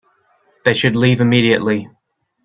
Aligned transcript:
They 0.65 0.73
should 0.73 0.95
leave 0.95 1.21
immediately. 1.21 1.87